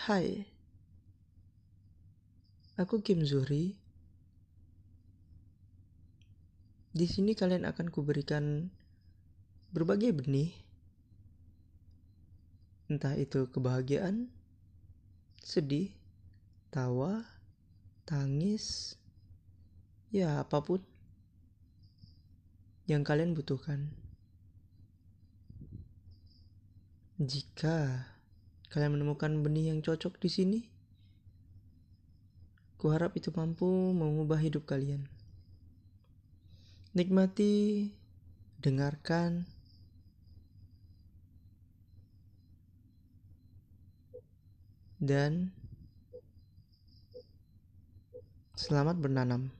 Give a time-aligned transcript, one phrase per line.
[0.00, 0.48] Hai,
[2.80, 3.76] aku Kim Zuri.
[6.88, 8.72] Di sini kalian akan kuberikan
[9.76, 10.56] berbagai benih,
[12.88, 14.32] entah itu kebahagiaan,
[15.44, 15.92] sedih,
[16.72, 17.20] tawa,
[18.08, 18.96] tangis,
[20.08, 20.80] ya apa pun
[22.88, 23.92] yang kalian butuhkan.
[27.20, 28.08] Jika
[28.70, 30.60] kalian menemukan benih yang cocok di sini,
[32.78, 35.10] kuharap itu mampu mengubah hidup kalian.
[36.94, 37.90] Nikmati,
[38.62, 39.46] dengarkan,
[45.00, 45.50] dan
[48.54, 49.59] selamat bernanam.